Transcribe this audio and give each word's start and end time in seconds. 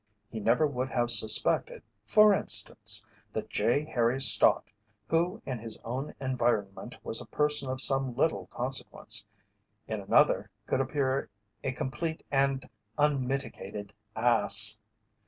He 0.31 0.39
never 0.39 0.65
would 0.65 0.89
have 0.89 1.11
suspected, 1.11 1.83
for 2.07 2.33
instance, 2.33 3.05
that 3.33 3.51
J. 3.51 3.83
Harry 3.85 4.19
Stott, 4.19 4.63
who 5.09 5.43
in 5.45 5.59
his 5.59 5.77
own 5.83 6.15
environment 6.19 6.97
was 7.03 7.21
a 7.21 7.25
person 7.27 7.69
of 7.69 7.79
some 7.79 8.15
little 8.15 8.47
consequence, 8.47 9.23
in 9.87 10.01
another 10.01 10.49
could 10.65 10.81
appear 10.81 11.29
a 11.63 11.71
complete 11.71 12.23
and 12.31 12.67
unmitigated 12.97 13.93
ass. 14.15 14.81